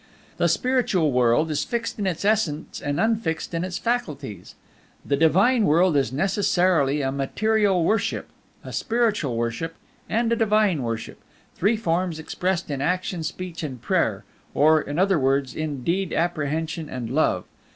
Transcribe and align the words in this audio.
The 0.37 0.49
Spiritual 0.49 1.11
world 1.11 1.51
is 1.51 1.63
fixed 1.63 1.99
in 1.99 2.07
its 2.07 2.25
essence 2.25 2.81
and 2.81 2.99
unfixed 2.99 3.53
in 3.53 3.63
its 3.63 3.77
faculties. 3.77 4.55
The 5.05 5.15
Divine 5.15 5.65
world 5.65 5.95
is 5.95 6.11
necessarily 6.11 7.03
a 7.03 7.11
Material 7.11 7.83
worship, 7.83 8.27
a 8.63 8.73
Spiritual 8.73 9.37
worship, 9.37 9.75
and 10.09 10.33
a 10.33 10.35
Divine 10.35 10.81
worship: 10.81 11.19
three 11.53 11.77
forms 11.77 12.17
expressed 12.17 12.71
in 12.71 12.81
action, 12.81 13.21
speech, 13.21 13.61
and 13.61 13.79
prayer, 13.79 14.23
or, 14.55 14.81
in 14.81 14.97
other 14.97 15.19
words, 15.19 15.53
in 15.53 15.83
deed, 15.83 16.13
apprehension, 16.13 16.89
and 16.89 17.11
love. 17.11 17.43